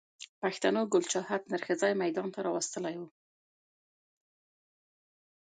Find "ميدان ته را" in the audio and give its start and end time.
2.01-2.51